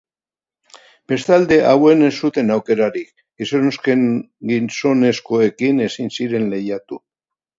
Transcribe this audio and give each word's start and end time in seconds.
Bestalde, 1.11 1.59
hauen 1.71 2.01
ez 2.07 2.13
zuten 2.21 2.49
aukerarik, 2.55 3.11
gizonezkoekin 4.47 5.85
ezin 5.89 6.11
ziren 6.19 6.51
lehiatu. 6.55 6.99